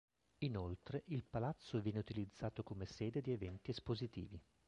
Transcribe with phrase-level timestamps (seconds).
[0.39, 4.41] Inoltre il palazzo viene utilizzato come sede di eventi espositivi.